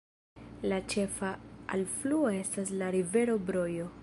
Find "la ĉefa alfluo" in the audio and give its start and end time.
0.71-2.35